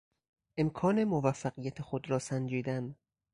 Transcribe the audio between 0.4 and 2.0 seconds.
امکان موفقیت